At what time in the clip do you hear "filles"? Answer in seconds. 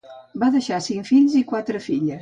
1.91-2.19